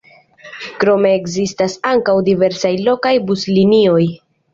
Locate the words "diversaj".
2.29-2.71